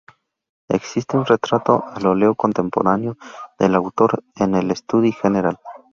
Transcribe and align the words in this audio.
Existe 0.69 1.15
un 1.15 1.27
retrato 1.27 1.83
al 1.85 2.07
óleo 2.07 2.33
contemporáneo 2.33 3.17
del 3.59 3.75
autor 3.75 4.23
en 4.37 4.55
el 4.55 4.71
Estudi 4.71 5.11
General. 5.11 5.59